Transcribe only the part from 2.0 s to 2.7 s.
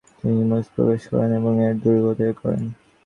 অধিকার করেন।